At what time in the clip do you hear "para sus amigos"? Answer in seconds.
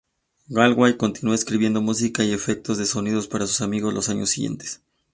3.29-3.93